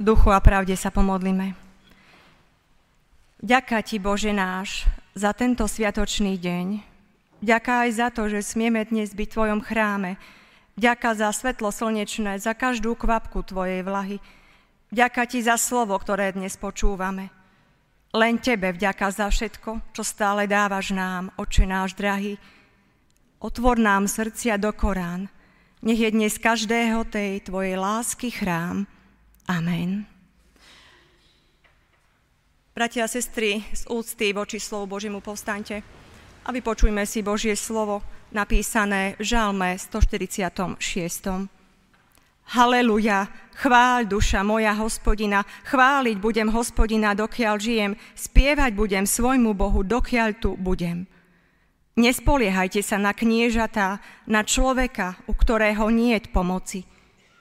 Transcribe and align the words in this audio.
duchu 0.00 0.32
a 0.32 0.40
pravde 0.40 0.72
sa 0.80 0.88
pomodlíme. 0.88 1.52
Ďaká 3.44 3.84
Ti, 3.84 4.00
Bože 4.00 4.32
náš, 4.32 4.88
za 5.12 5.36
tento 5.36 5.68
sviatočný 5.68 6.40
deň. 6.40 6.66
Ďaká 7.40 7.88
aj 7.88 7.90
za 7.92 8.08
to, 8.12 8.28
že 8.28 8.44
smieme 8.44 8.84
dnes 8.84 9.12
byť 9.12 9.28
v 9.28 9.34
Tvojom 9.36 9.60
chráme. 9.64 10.20
Ďaká 10.76 11.16
za 11.16 11.32
svetlo 11.32 11.72
slnečné, 11.72 12.40
za 12.40 12.52
každú 12.56 12.96
kvapku 12.96 13.44
Tvojej 13.44 13.80
vlahy. 13.84 14.20
Ďaká 14.92 15.24
Ti 15.28 15.44
za 15.44 15.56
slovo, 15.56 15.96
ktoré 15.96 16.32
dnes 16.32 16.56
počúvame. 16.56 17.32
Len 18.12 18.36
Tebe 18.42 18.76
vďaka 18.76 19.08
za 19.08 19.30
všetko, 19.32 19.94
čo 19.96 20.02
stále 20.04 20.44
dávaš 20.44 20.92
nám, 20.92 21.32
Oče 21.40 21.64
náš 21.64 21.96
drahý. 21.96 22.36
Otvor 23.40 23.80
nám 23.80 24.04
srdcia 24.04 24.60
do 24.60 24.68
Korán. 24.76 25.32
Nech 25.80 25.96
je 25.96 26.12
dnes 26.12 26.36
každého 26.36 27.08
tej 27.08 27.40
Tvojej 27.40 27.80
lásky 27.80 28.28
chrám. 28.28 28.84
Amen. 29.50 30.06
Bratia 32.70 33.02
a 33.02 33.10
sestry, 33.10 33.66
z 33.74 33.82
úcty 33.90 34.30
voči 34.30 34.62
slovu 34.62 34.86
Božiemu 34.86 35.18
povstaňte 35.18 35.82
a 36.46 36.48
vypočujme 36.54 37.02
si 37.02 37.18
Božie 37.26 37.58
slovo 37.58 37.98
napísané 38.30 39.18
v 39.18 39.26
Žalme 39.26 39.74
146. 39.74 40.78
Haleluja, 42.54 43.26
chváľ 43.58 44.06
duša 44.06 44.46
moja 44.46 44.70
hospodina, 44.78 45.42
chváliť 45.66 46.16
budem 46.22 46.46
hospodina, 46.54 47.18
dokiaľ 47.18 47.54
žijem, 47.58 47.92
spievať 48.14 48.70
budem 48.78 49.02
svojmu 49.02 49.50
Bohu, 49.58 49.82
dokiaľ 49.82 50.38
tu 50.38 50.54
budem. 50.54 51.10
Nespoliehajte 51.98 52.86
sa 52.86 53.02
na 53.02 53.10
kniežatá, 53.10 53.98
na 54.30 54.46
človeka, 54.46 55.18
u 55.26 55.34
ktorého 55.34 55.90
nie 55.90 56.14
je 56.14 56.30
pomoci– 56.30 56.80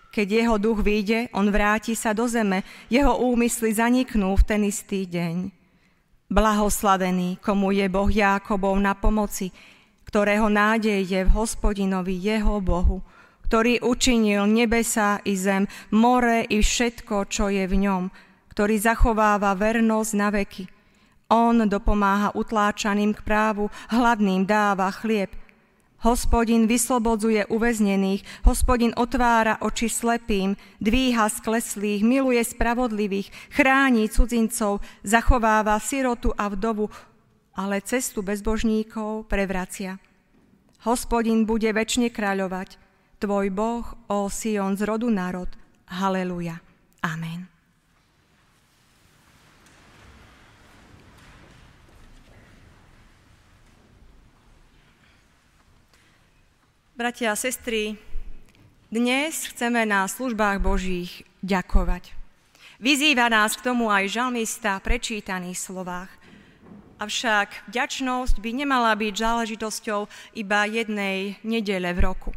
keď 0.09 0.27
jeho 0.43 0.55
duch 0.57 0.81
vyjde, 0.81 1.29
on 1.37 1.49
vráti 1.53 1.93
sa 1.93 2.13
do 2.17 2.25
zeme, 2.25 2.65
jeho 2.89 3.17
úmysly 3.21 3.73
zaniknú 3.73 4.33
v 4.33 4.43
ten 4.45 4.61
istý 4.65 5.05
deň. 5.05 5.53
Blahoslavený, 6.29 7.41
komu 7.41 7.73
je 7.73 7.89
Boh 7.89 8.09
Jákobov 8.09 8.77
na 8.77 8.93
pomoci, 8.93 9.49
ktorého 10.05 10.49
nádej 10.49 11.05
je 11.05 11.21
v 11.25 11.33
hospodinovi 11.33 12.17
jeho 12.17 12.61
Bohu, 12.61 13.01
ktorý 13.49 13.81
učinil 13.81 14.45
nebesa 14.45 15.21
i 15.25 15.33
zem, 15.33 15.65
more 15.89 16.45
i 16.45 16.61
všetko, 16.61 17.29
čo 17.29 17.49
je 17.49 17.65
v 17.65 17.75
ňom, 17.85 18.09
ktorý 18.53 18.77
zachováva 18.77 19.57
vernosť 19.57 20.11
na 20.17 20.29
veky. 20.29 20.65
On 21.29 21.53
dopomáha 21.65 22.33
utláčaným 22.33 23.13
k 23.13 23.21
právu, 23.21 23.69
hladným 23.93 24.49
dáva 24.49 24.89
chlieb, 24.89 25.29
Hospodin 25.99 26.63
vyslobodzuje 26.63 27.51
uväznených, 27.51 28.23
hospodin 28.47 28.95
otvára 28.95 29.59
oči 29.59 29.91
slepým, 29.91 30.55
dvíha 30.79 31.27
skleslých, 31.27 32.07
miluje 32.07 32.39
spravodlivých, 32.39 33.27
chráni 33.51 34.07
cudzincov, 34.07 34.79
zachováva 35.03 35.75
sirotu 35.83 36.31
a 36.39 36.47
vdovu, 36.47 36.87
ale 37.51 37.83
cestu 37.83 38.23
bezbožníkov 38.23 39.27
prevracia. 39.27 39.99
Hospodin 40.87 41.43
bude 41.43 41.67
väčšine 41.67 42.07
kráľovať, 42.15 42.79
tvoj 43.19 43.51
Boh, 43.51 43.83
o 44.07 44.31
Sion 44.31 44.79
z 44.79 44.87
rodu 44.87 45.11
národ. 45.11 45.51
Haleluja. 45.91 46.63
Amen. 47.03 47.58
Bratia 56.99 57.31
a 57.31 57.39
sestry, 57.39 57.95
dnes 58.91 59.47
chceme 59.47 59.87
na 59.87 60.03
službách 60.03 60.59
Božích 60.59 61.23
ďakovať. 61.39 62.11
Vyzýva 62.83 63.31
nás 63.31 63.55
k 63.55 63.71
tomu 63.71 63.87
aj 63.87 64.11
žalmista 64.11 64.75
v 64.75 64.91
prečítaných 64.91 65.63
slovách. 65.63 66.11
Avšak 66.99 67.71
vďačnosť 67.71 68.43
by 68.43 68.51
nemala 68.51 68.91
byť 68.99 69.15
záležitosťou 69.15 70.11
iba 70.43 70.67
jednej 70.67 71.39
nedele 71.47 71.87
v 71.95 72.03
roku. 72.03 72.35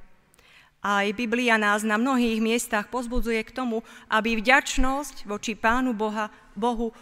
Aj 0.79 1.11
Biblia 1.11 1.59
nás 1.59 1.83
na 1.83 1.99
mnohých 1.99 2.39
miestach 2.39 2.87
pozbudzuje 2.87 3.43
k 3.43 3.51
tomu, 3.51 3.83
aby 4.15 4.39
vďačnosť 4.39 5.27
voči 5.27 5.59
Pánu 5.59 5.91
Boha, 5.91 6.31
Bohu 6.55 6.95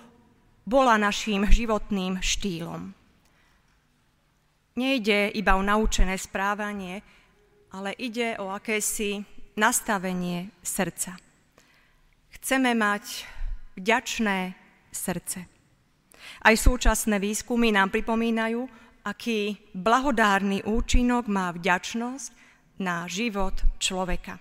bola 0.65 0.97
našim 0.97 1.45
životným 1.45 2.25
štýlom. 2.25 2.97
Nejde 4.81 5.29
iba 5.37 5.61
o 5.61 5.63
naučené 5.63 6.17
správanie, 6.17 7.20
ale 7.71 7.95
ide 7.99 8.39
o 8.39 8.51
akési 8.51 9.23
nastavenie 9.55 10.51
srdca. 10.63 11.19
Chceme 12.41 12.75
mať 12.75 13.27
vďačné 13.79 14.55
srdce. 14.91 15.47
Aj 16.41 16.55
súčasné 16.55 17.17
výskumy 17.19 17.73
nám 17.75 17.91
pripomínajú, 17.95 18.67
aký 19.07 19.57
blahodárny 19.73 20.61
účinok 20.67 21.27
má 21.27 21.51
vďačnosť 21.57 22.29
na 22.81 23.09
život 23.09 23.57
človeka. 23.81 24.37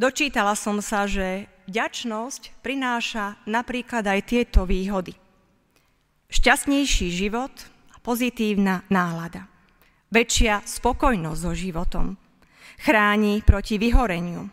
Dočítala 0.00 0.56
som 0.56 0.80
sa, 0.80 1.04
že 1.04 1.44
vďačnosť 1.68 2.64
prináša 2.64 3.36
napríklad 3.44 4.06
aj 4.06 4.20
tieto 4.24 4.64
výhody. 4.64 5.12
Šťastnejší 6.30 7.10
život 7.10 7.52
a 7.92 7.96
pozitívna 8.00 8.86
nálada 8.88 9.49
väčšia 10.10 10.66
spokojnosť 10.66 11.40
so 11.40 11.52
životom. 11.54 12.06
Chráni 12.82 13.42
proti 13.46 13.78
vyhoreniu. 13.78 14.50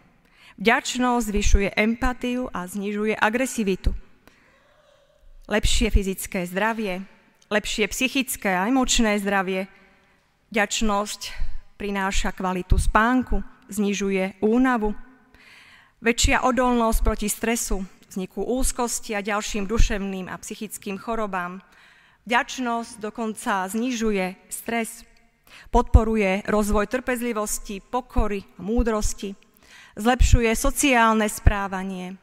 Vďačnosť 0.57 1.25
zvyšuje 1.29 1.69
empatiu 1.77 2.49
a 2.49 2.65
znižuje 2.65 3.13
agresivitu. 3.13 3.93
Lepšie 5.47 5.93
fyzické 5.93 6.43
zdravie, 6.49 7.05
lepšie 7.47 7.87
psychické 7.93 8.57
a 8.57 8.67
emočné 8.67 9.21
zdravie. 9.21 9.69
Vďačnosť 10.51 11.21
prináša 11.77 12.33
kvalitu 12.33 12.75
spánku, 12.75 13.45
znižuje 13.71 14.41
únavu. 14.43 14.91
Väčšia 16.03 16.43
odolnosť 16.43 16.99
proti 16.99 17.29
stresu, 17.31 17.87
vzniku 18.11 18.43
úzkosti 18.43 19.15
a 19.15 19.23
ďalším 19.23 19.65
duševným 19.71 20.27
a 20.27 20.35
psychickým 20.41 20.99
chorobám. 20.99 21.63
Vďačnosť 22.27 22.99
dokonca 22.99 23.71
znižuje 23.71 24.51
stres, 24.51 25.06
Podporuje 25.69 26.47
rozvoj 26.47 26.87
trpezlivosti, 26.87 27.83
pokory 27.83 28.45
a 28.57 28.61
múdrosti. 28.63 29.35
Zlepšuje 29.97 30.51
sociálne 30.53 31.25
správanie, 31.25 32.15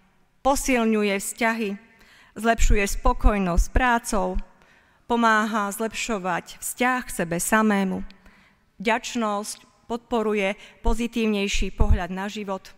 posilňuje 0.47 1.15
vzťahy, 1.19 1.71
zlepšuje 2.39 2.85
spokojnosť 2.87 3.67
prácou, 3.75 4.39
pomáha 5.11 5.71
zlepšovať 5.75 6.59
vzťah 6.63 7.01
k 7.05 7.15
sebe 7.15 7.37
samému. 7.43 8.07
Vďačnosť 8.79 9.89
podporuje 9.91 10.57
pozitívnejší 10.83 11.75
pohľad 11.77 12.11
na 12.11 12.27
život 12.27 12.73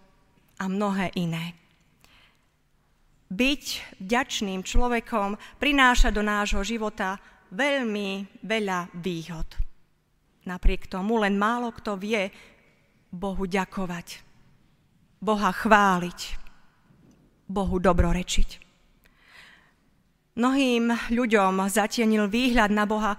a 0.59 0.67
mnohé 0.67 1.13
iné. 1.17 1.55
Byť 3.27 3.65
vďačným 3.99 4.63
človekom 4.63 5.35
prináša 5.59 6.15
do 6.15 6.23
nášho 6.23 6.63
života 6.63 7.19
veľmi 7.51 8.41
veľa 8.47 8.95
výhod. 8.95 9.66
Napriek 10.47 10.87
tomu 10.87 11.19
len 11.19 11.35
málo 11.35 11.75
kto 11.75 11.99
vie 11.99 12.31
Bohu 13.11 13.45
ďakovať, 13.51 14.23
Boha 15.19 15.51
chváliť, 15.51 16.21
Bohu 17.51 17.77
dobrorečiť. 17.83 18.63
Mnohým 20.37 20.93
ľuďom 21.11 21.67
zatienil 21.67 22.31
výhľad 22.31 22.71
na 22.71 22.87
Boha 22.87 23.19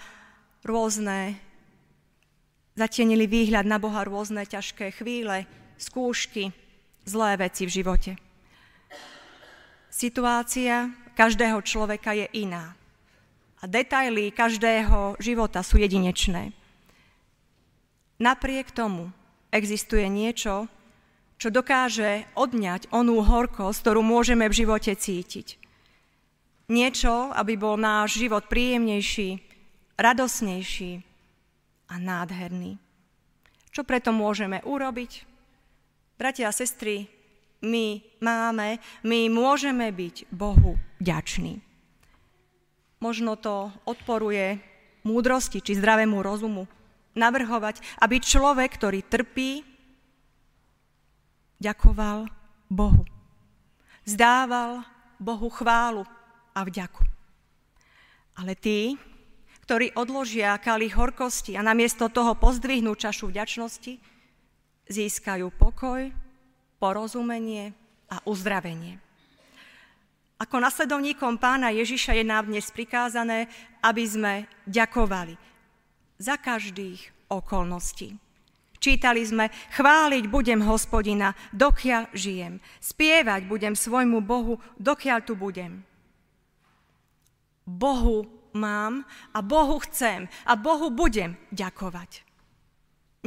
rôzne, 0.64 1.36
zatienili 2.80 3.28
výhľad 3.28 3.66
na 3.68 3.76
Boha 3.82 4.08
rôzne 4.08 4.46
ťažké 4.48 4.96
chvíle, 4.96 5.50
skúšky, 5.76 6.56
zlé 7.04 7.32
veci 7.42 7.68
v 7.68 7.74
živote. 7.74 8.12
Situácia 9.90 10.94
každého 11.18 11.58
človeka 11.66 12.14
je 12.14 12.30
iná 12.38 12.78
a 13.58 13.64
detaily 13.66 14.30
každého 14.30 15.18
života 15.18 15.66
sú 15.66 15.82
jedinečné. 15.82 16.54
Napriek 18.18 18.74
tomu 18.74 19.14
existuje 19.54 20.10
niečo, 20.10 20.66
čo 21.38 21.54
dokáže 21.54 22.26
odňať 22.34 22.90
onú 22.90 23.22
horkosť, 23.22 23.78
ktorú 23.86 24.02
môžeme 24.02 24.50
v 24.50 24.58
živote 24.58 24.98
cítiť. 24.98 25.62
Niečo, 26.68 27.30
aby 27.32 27.54
bol 27.56 27.78
náš 27.78 28.18
život 28.18 28.50
príjemnejší, 28.50 29.40
radosnejší 29.96 31.06
a 31.88 31.96
nádherný. 32.02 32.82
Čo 33.70 33.86
preto 33.86 34.10
môžeme 34.10 34.66
urobiť? 34.66 35.24
Bratia 36.18 36.50
a 36.50 36.58
sestry, 36.58 37.06
my 37.62 38.02
máme, 38.18 38.82
my 39.06 39.30
môžeme 39.30 39.94
byť 39.94 40.34
Bohu 40.34 40.82
ďační. 40.98 41.62
Možno 42.98 43.38
to 43.38 43.70
odporuje 43.86 44.58
múdrosti 45.06 45.62
či 45.62 45.78
zdravému 45.78 46.18
rozumu, 46.26 46.66
navrhovať, 47.18 47.82
aby 48.00 48.22
človek, 48.22 48.78
ktorý 48.78 49.02
trpí, 49.04 49.66
ďakoval 51.58 52.30
Bohu. 52.70 53.04
zdával 54.06 54.86
Bohu 55.18 55.50
chválu 55.50 56.06
a 56.54 56.62
vďaku. 56.62 57.04
Ale 58.38 58.54
tí, 58.54 58.94
ktorí 59.66 59.98
odložia 59.98 60.56
kalich 60.62 60.94
horkosti 60.94 61.58
a 61.58 61.66
namiesto 61.66 62.08
toho 62.08 62.38
pozdvihnú 62.38 62.94
čašu 62.94 63.34
vďačnosti, 63.34 63.98
získajú 64.88 65.50
pokoj, 65.58 66.14
porozumenie 66.78 67.74
a 68.08 68.22
uzdravenie. 68.30 69.02
Ako 70.38 70.62
nasledovníkom 70.62 71.42
pána 71.42 71.74
Ježiša 71.74 72.14
je 72.14 72.26
nám 72.30 72.46
dnes 72.46 72.70
prikázané, 72.70 73.50
aby 73.82 74.04
sme 74.06 74.34
ďakovali 74.70 75.47
za 76.18 76.38
každých 76.38 77.30
okolností. 77.30 78.18
Čítali 78.78 79.26
sme, 79.26 79.50
chváliť 79.74 80.30
budem 80.30 80.62
hospodina, 80.62 81.34
dokiaľ 81.50 82.14
žijem. 82.14 82.62
Spievať 82.78 83.50
budem 83.50 83.74
svojmu 83.74 84.22
Bohu, 84.22 84.62
dokiaľ 84.78 85.20
tu 85.26 85.34
budem. 85.34 85.82
Bohu 87.66 88.30
mám 88.54 89.04
a 89.34 89.42
Bohu 89.42 89.82
chcem 89.84 90.30
a 90.46 90.54
Bohu 90.56 90.94
budem 90.94 91.36
ďakovať. 91.52 92.24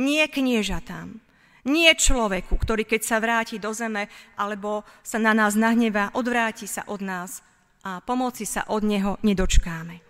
Nie 0.00 0.30
kniežatám, 0.30 1.20
nie 1.68 1.92
človeku, 1.92 2.56
ktorý 2.56 2.88
keď 2.88 3.00
sa 3.04 3.20
vráti 3.20 3.60
do 3.60 3.74
zeme 3.76 4.08
alebo 4.38 4.86
sa 5.04 5.20
na 5.20 5.36
nás 5.36 5.58
nahnevá, 5.58 6.14
odvráti 6.16 6.64
sa 6.64 6.88
od 6.88 7.04
nás 7.04 7.44
a 7.84 8.00
pomoci 8.00 8.48
sa 8.48 8.64
od 8.70 8.80
neho 8.80 9.20
nedočkáme. 9.20 10.09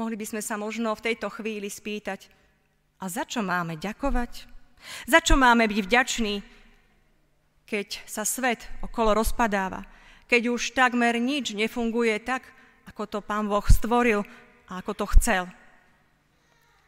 Mohli 0.00 0.16
by 0.16 0.26
sme 0.32 0.40
sa 0.40 0.56
možno 0.56 0.96
v 0.96 1.12
tejto 1.12 1.28
chvíli 1.28 1.68
spýtať, 1.68 2.32
a 3.00 3.12
za 3.12 3.28
čo 3.28 3.44
máme 3.44 3.76
ďakovať? 3.76 4.48
Za 5.04 5.20
čo 5.20 5.36
máme 5.36 5.68
byť 5.68 5.76
vďační, 5.84 6.40
keď 7.68 8.00
sa 8.08 8.24
svet 8.24 8.64
okolo 8.80 9.12
rozpadáva, 9.12 9.84
keď 10.24 10.56
už 10.56 10.72
takmer 10.72 11.20
nič 11.20 11.52
nefunguje 11.52 12.16
tak, 12.24 12.48
ako 12.88 13.02
to 13.04 13.18
Pán 13.20 13.44
Boh 13.44 13.64
stvoril 13.68 14.24
a 14.72 14.80
ako 14.80 15.04
to 15.04 15.06
chcel. 15.20 15.44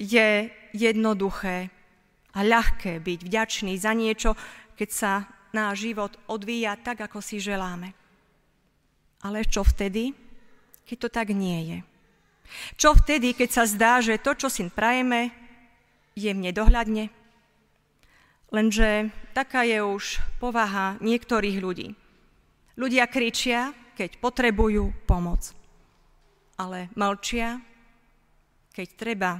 Je 0.00 0.48
jednoduché 0.72 1.68
a 2.32 2.40
ľahké 2.40 2.96
byť 2.96 3.18
vďačný 3.28 3.76
za 3.76 3.92
niečo, 3.92 4.32
keď 4.72 4.88
sa 4.88 5.12
náš 5.52 5.84
život 5.84 6.16
odvíja 6.32 6.80
tak, 6.80 7.04
ako 7.04 7.20
si 7.20 7.44
želáme. 7.44 7.92
Ale 9.20 9.44
čo 9.44 9.60
vtedy, 9.60 10.16
keď 10.88 10.96
to 10.96 11.08
tak 11.12 11.28
nie 11.36 11.60
je? 11.68 11.91
Čo 12.76 12.96
vtedy, 12.96 13.36
keď 13.36 13.48
sa 13.50 13.64
zdá, 13.68 14.00
že 14.00 14.20
to, 14.20 14.36
čo 14.36 14.48
si 14.48 14.66
prajeme, 14.68 15.32
je 16.12 16.32
nedohľadne? 16.32 17.08
Lenže 18.52 19.08
taká 19.32 19.64
je 19.64 19.80
už 19.80 20.20
povaha 20.36 21.00
niektorých 21.00 21.56
ľudí. 21.56 21.96
Ľudia 22.76 23.08
kričia, 23.08 23.72
keď 23.96 24.20
potrebujú 24.20 24.92
pomoc. 25.08 25.56
Ale 26.60 26.92
mlčia, 26.92 27.60
keď 28.76 28.88
treba 28.96 29.30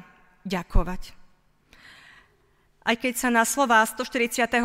ďakovať. 0.48 1.02
Aj 2.82 2.96
keď 2.98 3.14
sa 3.14 3.30
na 3.30 3.46
slova 3.46 3.84
146. 3.86 4.58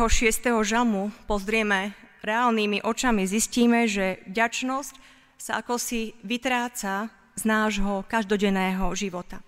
žalmu 0.66 1.14
pozrieme 1.30 1.94
reálnymi 2.26 2.82
očami, 2.82 3.22
zistíme, 3.30 3.86
že 3.86 4.24
vďačnosť 4.26 4.94
sa 5.38 5.62
ako 5.62 5.78
si 5.78 6.18
vytráca 6.26 7.14
z 7.38 7.46
nášho 7.46 8.02
každodenného 8.10 8.90
života. 8.98 9.38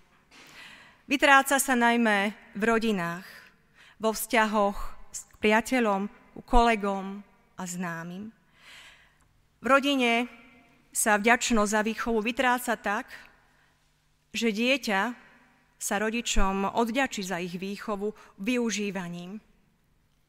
Vytráca 1.10 1.58
sa 1.58 1.74
najmä 1.74 2.30
v 2.54 2.62
rodinách, 2.62 3.26
vo 3.98 4.14
vzťahoch 4.14 4.78
s 5.10 5.26
priateľom, 5.42 6.06
kolegom 6.46 7.26
a 7.58 7.62
známym. 7.66 8.30
V 9.60 9.66
rodine 9.66 10.30
sa 10.94 11.18
vďačnosť 11.18 11.70
za 11.74 11.82
výchovu 11.82 12.22
vytráca 12.22 12.78
tak, 12.78 13.10
že 14.30 14.54
dieťa 14.54 15.00
sa 15.80 15.94
rodičom 15.98 16.78
odďačí 16.78 17.26
za 17.26 17.42
ich 17.42 17.58
výchovu 17.58 18.14
využívaním, 18.38 19.42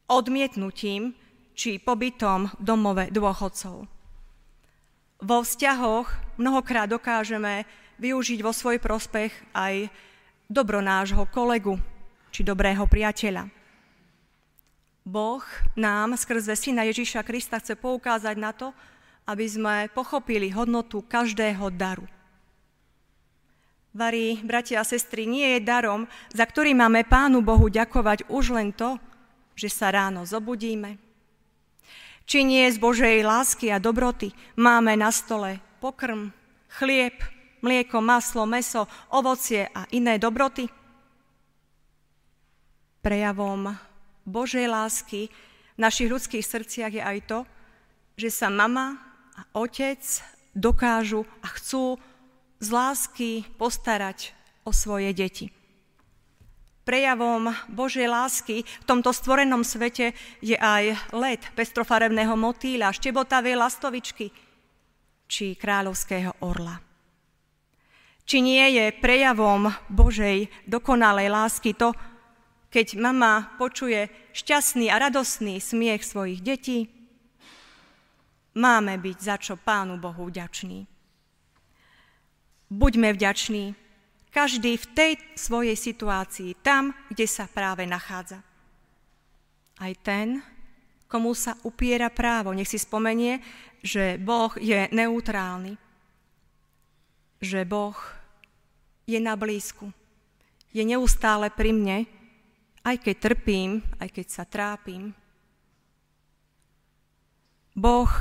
odmietnutím 0.10 1.14
či 1.54 1.78
pobytom 1.78 2.50
v 2.58 2.64
domove 2.66 3.06
dôchodcov. 3.14 4.01
Vo 5.22 5.46
vzťahoch 5.46 6.10
mnohokrát 6.42 6.90
dokážeme 6.90 7.70
využiť 8.02 8.42
vo 8.42 8.50
svoj 8.50 8.82
prospech 8.82 9.30
aj 9.54 9.88
dobro 10.50 10.82
nášho 10.82 11.30
kolegu 11.30 11.78
či 12.34 12.42
dobrého 12.42 12.84
priateľa. 12.90 13.46
Boh 15.06 15.46
nám 15.78 16.18
skrze 16.18 16.58
Syna 16.58 16.86
Ježíša 16.90 17.22
Krista 17.22 17.62
chce 17.62 17.78
poukázať 17.78 18.36
na 18.38 18.54
to, 18.54 18.74
aby 19.30 19.46
sme 19.46 19.76
pochopili 19.94 20.50
hodnotu 20.50 21.06
každého 21.06 21.70
daru– 21.70 22.10
Varí, 23.92 24.40
bratia 24.40 24.80
a 24.80 24.88
sestry, 24.88 25.28
nie 25.28 25.60
je 25.60 25.68
darom, 25.68 26.08
za 26.32 26.48
ktorý 26.48 26.72
máme 26.72 27.04
Pánu 27.04 27.44
Bohu 27.44 27.68
ďakovať 27.68 28.24
už 28.32 28.56
len 28.56 28.72
to, 28.72 28.96
že 29.52 29.68
sa 29.68 29.92
ráno 29.92 30.24
zobudíme. 30.24 31.11
Či 32.26 32.48
nie 32.48 32.70
z 32.72 32.78
Božej 32.80 33.26
lásky 33.26 33.70
a 33.74 33.82
dobroty 33.82 34.32
máme 34.56 34.96
na 34.96 35.12
stole 35.12 35.60
pokrm, 35.84 36.32
chlieb, 36.80 37.18
mlieko, 37.62 38.02
maslo, 38.02 38.46
meso, 38.46 38.90
ovocie 39.14 39.70
a 39.70 39.86
iné 39.92 40.18
dobroty? 40.18 40.70
Prejavom 43.02 43.74
Božej 44.26 44.70
lásky 44.70 45.30
v 45.76 45.80
našich 45.82 46.10
ľudských 46.10 46.46
srdciach 46.46 46.94
je 46.94 47.02
aj 47.02 47.20
to, 47.26 47.40
že 48.14 48.30
sa 48.30 48.48
mama 48.54 49.02
a 49.34 49.42
otec 49.58 50.02
dokážu 50.54 51.26
a 51.42 51.48
chcú 51.58 51.98
z 52.62 52.68
lásky 52.70 53.30
postarať 53.58 54.38
o 54.62 54.70
svoje 54.70 55.10
deti. 55.18 55.61
Prejavom 56.92 57.48
Božej 57.72 58.04
lásky 58.04 58.68
v 58.68 58.84
tomto 58.84 59.16
stvorenom 59.16 59.64
svete 59.64 60.12
je 60.44 60.60
aj 60.60 61.16
let 61.16 61.40
pestrofarebného 61.56 62.36
motýľa, 62.36 62.92
štebotavej 62.92 63.56
lastovičky 63.56 64.28
či 65.24 65.56
kráľovského 65.56 66.44
orla. 66.44 66.84
Či 68.28 68.44
nie 68.44 68.76
je 68.76 68.92
prejavom 69.00 69.72
Božej 69.88 70.52
dokonalej 70.68 71.32
lásky 71.32 71.80
to, 71.80 71.96
keď 72.68 73.00
mama 73.00 73.56
počuje 73.56 74.12
šťastný 74.36 74.92
a 74.92 75.00
radosný 75.00 75.64
smiech 75.64 76.04
svojich 76.04 76.44
detí? 76.44 76.92
Máme 78.60 79.00
byť 79.00 79.18
za 79.24 79.40
čo 79.40 79.56
Pánu 79.56 79.96
Bohu 79.96 80.28
vďační. 80.28 80.84
Buďme 82.68 83.16
vďační, 83.16 83.80
každý 84.32 84.80
v 84.80 84.86
tej 84.96 85.12
svojej 85.36 85.76
situácii, 85.76 86.64
tam, 86.64 86.96
kde 87.12 87.28
sa 87.28 87.46
práve 87.52 87.84
nachádza. 87.84 88.40
Aj 89.78 89.94
ten, 90.00 90.40
komu 91.12 91.36
sa 91.36 91.60
upiera 91.68 92.08
právo, 92.08 92.56
nech 92.56 92.72
si 92.72 92.80
spomenie, 92.80 93.44
že 93.84 94.16
Boh 94.16 94.56
je 94.56 94.88
neutrálny, 94.96 95.76
že 97.44 97.68
Boh 97.68 97.98
je 99.04 99.20
na 99.20 99.36
blízku, 99.36 99.92
je 100.72 100.84
neustále 100.88 101.52
pri 101.52 101.76
mne, 101.76 101.98
aj 102.88 102.96
keď 103.04 103.16
trpím, 103.20 103.84
aj 104.00 104.10
keď 104.16 104.26
sa 104.32 104.44
trápim. 104.48 105.12
Boh 107.76 108.12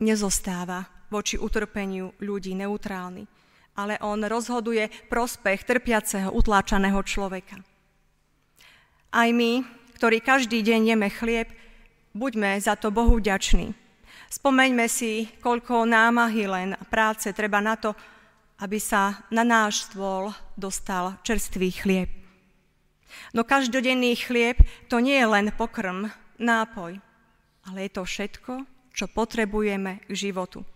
nezostáva 0.00 0.86
voči 1.12 1.36
utrpeniu 1.36 2.14
ľudí 2.22 2.54
neutrálny 2.56 3.37
ale 3.78 3.94
on 4.02 4.18
rozhoduje 4.26 4.90
prospech 5.06 5.62
trpiaceho, 5.62 6.34
utláčaného 6.34 6.98
človeka. 7.06 7.62
Aj 9.14 9.30
my, 9.30 9.62
ktorí 9.94 10.18
každý 10.18 10.66
deň 10.66 10.80
jeme 10.98 11.08
chlieb, 11.08 11.48
buďme 12.10 12.58
za 12.58 12.74
to 12.74 12.90
Bohu 12.90 13.22
vďační. 13.22 13.70
Spomeňme 14.28 14.90
si, 14.90 15.30
koľko 15.38 15.86
námahy 15.86 16.44
len 16.50 16.74
práce 16.90 17.30
treba 17.30 17.62
na 17.62 17.78
to, 17.78 17.94
aby 18.58 18.82
sa 18.82 19.22
na 19.30 19.46
náš 19.46 19.88
stôl 19.88 20.34
dostal 20.58 21.14
čerstvý 21.22 21.70
chlieb. 21.70 22.10
No 23.32 23.46
každodenný 23.46 24.18
chlieb 24.18 24.58
to 24.90 24.98
nie 24.98 25.16
je 25.16 25.26
len 25.30 25.54
pokrm, 25.54 26.10
nápoj, 26.36 26.98
ale 27.70 27.78
je 27.86 27.90
to 27.94 28.02
všetko, 28.04 28.52
čo 28.92 29.06
potrebujeme 29.06 30.02
k 30.04 30.12
životu. 30.12 30.66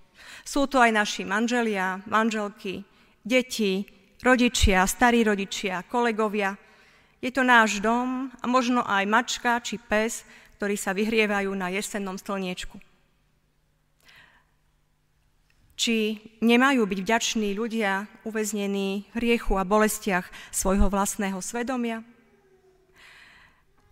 Sú 0.47 0.71
to 0.71 0.78
aj 0.78 0.94
naši 0.94 1.23
manželia, 1.26 2.00
manželky, 2.06 2.87
deti, 3.22 3.86
rodičia, 4.22 4.86
starí 4.86 5.26
rodičia, 5.26 5.82
kolegovia. 5.86 6.54
Je 7.22 7.30
to 7.30 7.46
náš 7.46 7.78
dom 7.78 8.30
a 8.42 8.44
možno 8.50 8.82
aj 8.82 9.04
mačka 9.06 9.62
či 9.62 9.78
pes, 9.78 10.26
ktorí 10.58 10.78
sa 10.78 10.94
vyhrievajú 10.94 11.50
na 11.54 11.70
jesennom 11.70 12.18
slniečku. 12.18 12.78
Či 15.74 16.22
nemajú 16.38 16.86
byť 16.86 16.98
vďační 17.02 17.58
ľudia 17.58 18.06
uväznení 18.22 19.10
v 19.10 19.14
hriechu 19.18 19.58
a 19.58 19.66
bolestiach 19.66 20.30
svojho 20.54 20.86
vlastného 20.86 21.42
svedomia? 21.42 22.06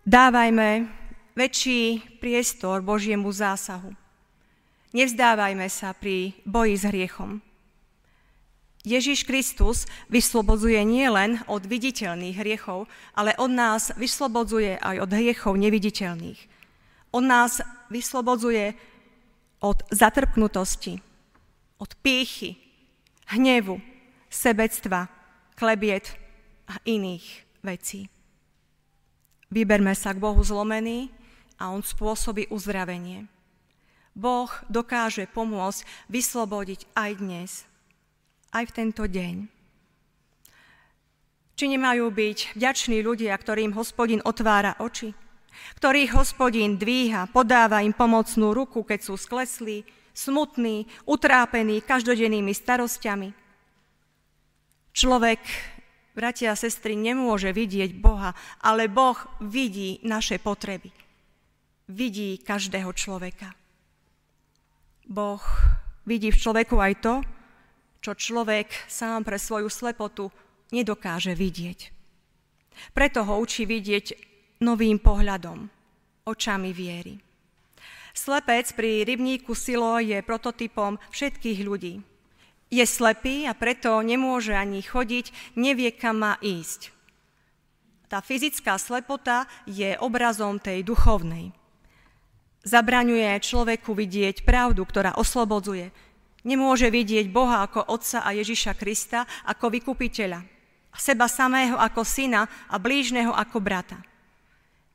Dávajme 0.07 0.87
väčší 1.35 1.99
priestor 2.23 2.79
Božiemu 2.79 3.27
zásahu. 3.31 3.91
Nevzdávajme 4.95 5.67
sa 5.67 5.91
pri 5.91 6.35
boji 6.47 6.75
s 6.79 6.83
hriechom. 6.87 7.50
Ježiš 8.81 9.29
Kristus 9.29 9.85
vyslobodzuje 10.09 10.81
nielen 10.81 11.37
od 11.45 11.61
viditeľných 11.69 12.33
hriechov, 12.33 12.89
ale 13.13 13.37
od 13.37 13.53
nás 13.53 13.93
vyslobodzuje 13.93 14.81
aj 14.81 15.05
od 15.05 15.11
hriechov 15.13 15.53
neviditeľných. 15.53 16.41
On 17.13 17.21
nás 17.21 17.61
vyslobodzuje 17.93 18.73
od 19.61 19.85
zatrpknutosti, 19.93 20.97
od 21.77 21.91
pýchy, 22.01 22.57
hnevu, 23.29 23.77
sebectva, 24.33 25.05
klebiet 25.53 26.17
a 26.65 26.81
iných 26.81 27.25
vecí. 27.61 28.09
Vyberme 29.53 29.93
sa 29.93 30.17
k 30.17 30.23
Bohu 30.23 30.41
zlomený 30.41 31.13
a 31.61 31.69
On 31.69 31.85
spôsobí 31.85 32.49
uzdravenie. 32.49 33.29
Boh 34.17 34.49
dokáže 34.73 35.29
pomôcť 35.29 35.85
vyslobodiť 36.09 36.89
aj 36.97 37.11
dnes– 37.21 37.51
aj 38.51 38.63
v 38.67 38.75
tento 38.75 39.03
deň. 39.07 39.35
Či 41.55 41.65
nemajú 41.77 42.09
byť 42.09 42.37
vďační 42.57 42.99
ľudia, 43.05 43.35
ktorým 43.37 43.75
hospodin 43.77 44.19
otvára 44.25 44.75
oči, 44.81 45.13
ktorých 45.77 46.15
hospodin 46.15 46.79
dvíha, 46.79 47.29
podáva 47.29 47.83
im 47.83 47.93
pomocnú 47.93 48.55
ruku, 48.55 48.81
keď 48.81 48.99
sú 49.11 49.15
skleslí, 49.19 49.83
smutní, 50.11 50.87
utrápení 51.07 51.83
každodennými 51.83 52.51
starostiami. 52.51 53.29
Človek, 54.91 55.39
bratia 56.17 56.51
a 56.51 56.59
sestry, 56.59 56.99
nemôže 56.99 57.55
vidieť 57.55 57.95
Boha, 57.95 58.35
ale 58.59 58.91
Boh 58.91 59.15
vidí 59.39 60.03
naše 60.03 60.39
potreby. 60.41 60.91
Vidí 61.91 62.39
každého 62.39 62.91
človeka. 62.95 63.55
Boh 65.07 65.43
vidí 66.07 66.31
v 66.31 66.41
človeku 66.41 66.75
aj 66.79 66.93
to, 67.03 67.13
čo 68.01 68.17
človek 68.17 68.89
sám 68.89 69.21
pre 69.21 69.37
svoju 69.37 69.69
slepotu 69.69 70.33
nedokáže 70.73 71.37
vidieť. 71.37 71.79
Preto 72.97 73.21
ho 73.21 73.37
učí 73.37 73.69
vidieť 73.69 74.17
novým 74.65 74.97
pohľadom, 74.97 75.69
očami 76.25 76.73
viery. 76.73 77.21
Slepec 78.11 78.73
pri 78.75 79.07
rybníku 79.07 79.55
Silo 79.55 80.01
je 80.01 80.19
prototypom 80.19 80.99
všetkých 81.13 81.59
ľudí. 81.63 82.03
Je 82.71 82.83
slepý 82.87 83.47
a 83.47 83.53
preto 83.55 83.99
nemôže 84.03 84.55
ani 84.55 84.83
chodiť, 84.83 85.55
nevie, 85.59 85.91
kam 85.91 86.23
má 86.23 86.33
ísť. 86.39 86.91
Tá 88.11 88.19
fyzická 88.19 88.75
slepota 88.75 89.47
je 89.63 89.95
obrazom 89.99 90.59
tej 90.59 90.83
duchovnej. 90.83 91.55
Zabraňuje 92.67 93.39
človeku 93.39 93.95
vidieť 93.95 94.43
pravdu, 94.43 94.83
ktorá 94.83 95.15
oslobodzuje, 95.15 95.91
Nemôže 96.41 96.89
vidieť 96.89 97.29
Boha 97.29 97.61
ako 97.61 97.93
Otca 97.93 98.25
a 98.25 98.33
Ježiša 98.33 98.73
Krista 98.73 99.29
ako 99.45 99.69
vykupiteľa. 99.77 100.41
Seba 100.91 101.29
samého 101.29 101.77
ako 101.77 102.01
syna 102.03 102.49
a 102.67 102.75
blížneho 102.81 103.31
ako 103.31 103.57
brata. 103.61 104.01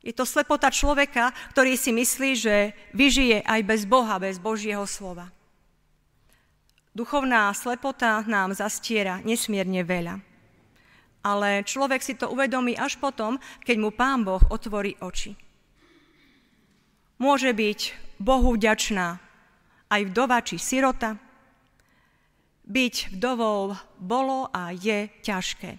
Je 0.06 0.14
to 0.14 0.22
slepota 0.22 0.70
človeka, 0.70 1.34
ktorý 1.50 1.74
si 1.74 1.90
myslí, 1.90 2.30
že 2.38 2.54
vyžije 2.94 3.42
aj 3.42 3.60
bez 3.66 3.82
Boha, 3.86 4.22
bez 4.22 4.38
Božieho 4.38 4.86
slova. 4.86 5.34
Duchovná 6.94 7.50
slepota 7.52 8.22
nám 8.24 8.54
zastiera 8.54 9.18
nesmierne 9.26 9.82
veľa. 9.82 10.22
Ale 11.26 11.66
človek 11.66 12.00
si 12.06 12.14
to 12.14 12.30
uvedomí 12.30 12.78
až 12.78 13.02
potom, 13.02 13.42
keď 13.66 13.76
mu 13.82 13.90
Pán 13.90 14.22
Boh 14.22 14.40
otvorí 14.46 14.94
oči. 15.02 15.34
Môže 17.18 17.50
byť 17.50 17.80
Bohu 18.22 18.54
vďačná 18.54 19.18
aj 19.90 20.00
vdova 20.06 20.38
či 20.46 20.56
sirota, 20.56 21.18
byť 22.66 23.14
vdovou 23.14 23.78
bolo 23.98 24.50
a 24.50 24.74
je 24.74 25.06
ťažké. 25.22 25.78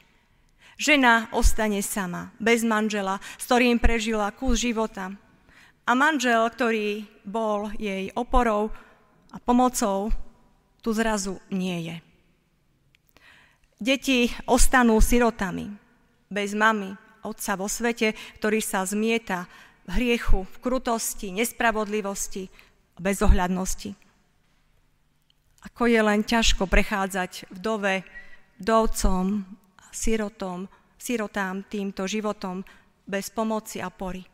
Žena 0.77 1.34
ostane 1.34 1.84
sama, 1.84 2.32
bez 2.39 2.63
manžela, 2.63 3.20
s 3.36 3.44
ktorým 3.50 3.82
prežila 3.82 4.32
kus 4.32 4.62
života. 4.62 5.12
A 5.88 5.91
manžel, 5.96 6.48
ktorý 6.48 7.08
bol 7.25 7.72
jej 7.75 8.12
oporou 8.15 8.72
a 9.32 9.38
pomocou, 9.41 10.13
tu 10.84 10.89
zrazu 10.96 11.39
nie 11.51 11.91
je. 11.91 11.96
Deti 13.77 14.32
ostanú 14.48 14.98
sirotami, 15.01 15.70
bez 16.32 16.53
mamy, 16.53 16.94
otca 17.25 17.60
vo 17.60 17.67
svete, 17.67 18.15
ktorý 18.39 18.62
sa 18.62 18.86
zmieta 18.88 19.46
v 19.86 19.89
hriechu, 19.98 20.46
v 20.46 20.58
krutosti, 20.62 21.34
nespravodlivosti 21.34 22.50
bezohľadnosti 22.98 24.06
ako 25.63 25.89
je 25.89 26.01
len 26.01 26.21
ťažko 26.21 26.69
prechádzať 26.69 27.49
vdove, 27.49 28.05
dovcom, 28.61 29.45
sirotom, 29.89 30.69
sirotám 30.97 31.65
týmto 31.65 32.05
životom 32.05 32.61
bez 33.07 33.31
pomoci 33.31 33.81
a 33.81 33.89
pory. 33.89 34.25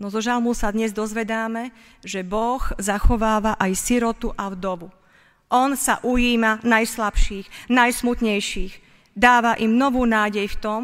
No 0.00 0.08
zo 0.08 0.24
žalmu 0.24 0.56
sa 0.56 0.72
dnes 0.72 0.96
dozvedáme, 0.96 1.76
že 2.00 2.24
Boh 2.24 2.64
zachováva 2.80 3.60
aj 3.60 3.76
sirotu 3.76 4.32
a 4.32 4.48
vdovu. 4.48 4.88
On 5.52 5.76
sa 5.76 6.00
ujíma 6.00 6.64
najslabších, 6.64 7.68
najsmutnejších. 7.68 8.72
Dáva 9.12 9.60
im 9.60 9.76
novú 9.76 10.08
nádej 10.08 10.48
v 10.56 10.60
tom, 10.62 10.82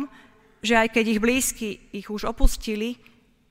že 0.60 0.76
aj 0.76 0.92
keď 0.92 1.04
ich 1.16 1.20
blízky 1.22 1.68
ich 1.96 2.12
už 2.12 2.28
opustili, 2.28 3.00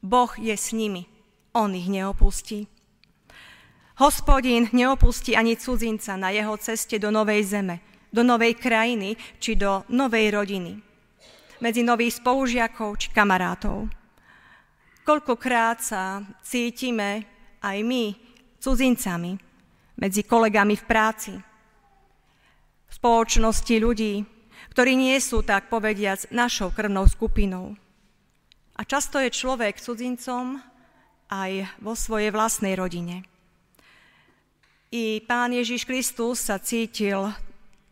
Boh 0.05 0.29
je 0.37 0.53
s 0.53 0.69
nimi. 0.75 1.09
On 1.55 1.71
ich 1.73 1.89
neopustí. 1.89 2.69
Hospodín 3.95 4.67
neopustí 4.75 5.39
ani 5.39 5.55
cudzinca 5.55 6.19
na 6.19 6.27
jeho 6.27 6.59
ceste 6.59 6.99
do 6.99 7.15
novej 7.15 7.47
zeme, 7.47 7.79
do 8.11 8.27
novej 8.27 8.59
krajiny 8.59 9.15
či 9.39 9.55
do 9.55 9.87
novej 9.87 10.35
rodiny, 10.35 10.75
medzi 11.63 11.79
nových 11.79 12.19
spolužiakov 12.19 12.99
či 12.99 13.15
kamarátov. 13.15 13.87
Koľkokrát 15.07 15.79
sa 15.79 16.27
cítime 16.43 17.23
aj 17.63 17.77
my 17.87 18.11
cudzincami 18.59 19.39
medzi 19.95 20.27
kolegami 20.27 20.75
v 20.75 20.83
práci, 20.83 21.33
v 22.85 22.91
spoločnosti 22.91 23.75
ľudí, 23.79 24.27
ktorí 24.75 24.99
nie 24.99 25.15
sú, 25.23 25.39
tak 25.39 25.71
povediac, 25.71 26.27
našou 26.35 26.75
krvnou 26.75 27.07
skupinou. 27.07 27.79
A 28.75 28.83
často 28.83 29.23
je 29.23 29.31
človek 29.31 29.79
cudzincom 29.79 30.59
aj 31.31 31.79
vo 31.79 31.95
svojej 31.95 32.35
vlastnej 32.35 32.75
rodine. 32.75 33.23
I 34.95 35.19
pán 35.27 35.51
Ježiš 35.51 35.83
Kristus 35.83 36.39
sa 36.39 36.55
cítil 36.55 37.27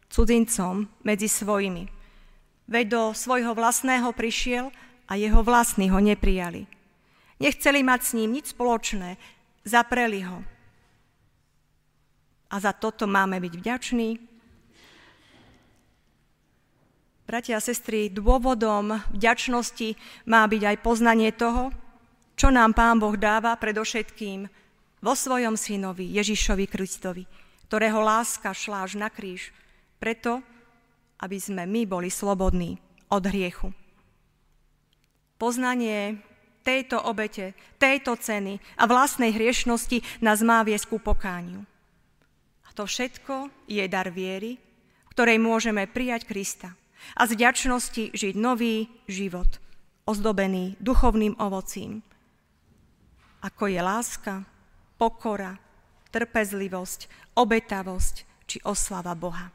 cudzincom 0.08 0.88
medzi 1.04 1.28
svojimi. 1.28 1.92
Veď 2.72 2.86
do 2.88 3.02
svojho 3.12 3.52
vlastného 3.52 4.08
prišiel 4.16 4.72
a 5.12 5.20
jeho 5.20 5.44
vlastní 5.44 5.92
ho 5.92 6.00
neprijali. 6.00 6.64
Nechceli 7.44 7.84
mať 7.84 8.02
s 8.08 8.16
ním 8.16 8.40
nič 8.40 8.56
spoločné, 8.56 9.20
zapreli 9.68 10.24
ho. 10.24 10.48
A 12.48 12.56
za 12.64 12.72
toto 12.72 13.04
máme 13.04 13.36
byť 13.44 13.54
vďační. 13.60 14.10
Bratia 17.28 17.60
a 17.60 17.66
sestry, 17.66 18.08
dôvodom 18.08 18.96
vďačnosti 19.12 20.00
má 20.24 20.48
byť 20.48 20.62
aj 20.72 20.78
poznanie 20.80 21.36
toho, 21.36 21.68
čo 22.40 22.48
nám 22.48 22.72
Pán 22.72 23.04
Boh 23.04 23.20
dáva 23.20 23.60
predovšetkým 23.60 24.63
vo 25.04 25.14
svojom 25.14 25.60
synovi 25.60 26.08
Ježišovi 26.16 26.66
Kristovi, 26.72 27.28
ktorého 27.68 28.00
láska 28.00 28.56
šla 28.56 28.88
až 28.88 28.96
na 28.96 29.12
kríž, 29.12 29.52
preto, 30.00 30.40
aby 31.20 31.36
sme 31.36 31.68
my 31.68 31.84
boli 31.84 32.08
slobodní 32.08 32.80
od 33.12 33.24
hriechu. 33.28 33.76
Poznanie 35.36 36.24
tejto 36.64 37.04
obete, 37.04 37.52
tejto 37.76 38.16
ceny 38.16 38.64
a 38.80 38.88
vlastnej 38.88 39.36
hriešnosti 39.36 40.24
nás 40.24 40.40
má 40.40 40.64
viesť 40.64 40.96
ku 40.96 40.98
pokániu. 41.04 41.68
A 42.64 42.70
to 42.72 42.88
všetko 42.88 43.52
je 43.68 43.84
dar 43.92 44.08
viery, 44.08 44.56
ktorej 45.12 45.38
môžeme 45.44 45.84
prijať 45.84 46.24
Krista 46.24 46.72
a 47.20 47.28
z 47.28 47.36
vďačnosti 47.36 48.16
žiť 48.16 48.34
nový 48.40 48.88
život, 49.12 49.60
ozdobený 50.08 50.80
duchovným 50.80 51.36
ovocím, 51.36 52.00
ako 53.44 53.68
je 53.68 53.82
láska, 53.84 54.48
pokora, 54.98 55.58
trpezlivosť, 56.14 57.34
obetavosť 57.38 58.16
či 58.46 58.58
oslava 58.64 59.18
Boha. 59.18 59.50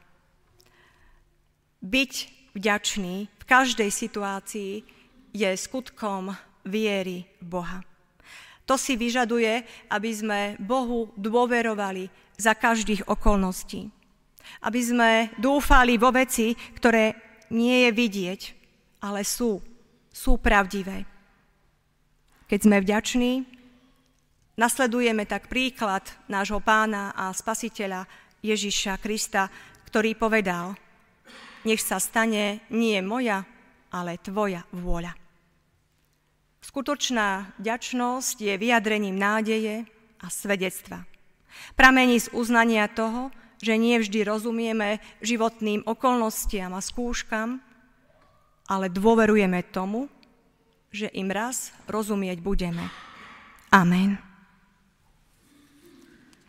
Byť 1.79 2.13
vďačný 2.59 3.31
v 3.31 3.45
každej 3.47 3.91
situácii 3.95 4.83
je 5.31 5.51
skutkom 5.55 6.35
viery 6.67 7.31
Boha. 7.39 7.87
To 8.67 8.77
si 8.77 9.01
vyžaduje, 9.01 9.65
aby 9.89 10.11
sme 10.13 10.41
Bohu 10.61 11.09
dôverovali 11.17 12.11
za 12.37 12.53
každých 12.53 13.09
okolností. 13.09 13.89
Aby 14.61 14.81
sme 14.85 15.11
dúfali 15.41 15.97
vo 15.97 16.13
veci, 16.13 16.53
ktoré 16.77 17.17
nie 17.49 17.89
je 17.89 17.91
vidieť, 17.97 18.41
ale 19.01 19.25
sú, 19.25 19.65
sú 20.13 20.37
pravdivé. 20.37 21.09
Keď 22.49 22.61
sme 22.61 22.77
vďační, 22.85 23.58
Nasledujeme 24.59 25.23
tak 25.23 25.47
príklad 25.47 26.03
nášho 26.27 26.59
pána 26.59 27.15
a 27.15 27.31
spasiteľa 27.31 28.11
Ježiša 28.43 28.99
Krista, 28.99 29.47
ktorý 29.87 30.19
povedal, 30.19 30.75
nech 31.63 31.79
sa 31.79 32.03
stane 32.03 32.67
nie 32.75 32.99
moja, 32.99 33.47
ale 33.95 34.19
tvoja 34.19 34.67
vôľa. 34.75 35.15
Skutočná 36.59 37.55
ďačnosť 37.63 38.37
je 38.43 38.55
vyjadrením 38.59 39.15
nádeje 39.15 39.87
a 40.19 40.27
svedectva. 40.27 41.07
Pramení 41.79 42.19
z 42.19 42.29
uznania 42.35 42.91
toho, 42.91 43.31
že 43.63 43.79
nie 43.79 43.95
vždy 43.99 44.27
rozumieme 44.27 44.99
životným 45.23 45.87
okolnostiam 45.87 46.75
a 46.75 46.83
skúškam, 46.83 47.63
ale 48.67 48.91
dôverujeme 48.91 49.65
tomu, 49.71 50.11
že 50.91 51.09
im 51.15 51.31
raz 51.31 51.71
rozumieť 51.87 52.43
budeme. 52.43 52.85
Amen. 53.71 54.28